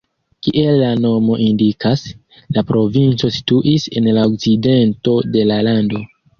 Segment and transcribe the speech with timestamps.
[0.45, 2.07] Kiel la nomo indikas,
[2.57, 6.07] la provinco situis en la okcidento de la lando.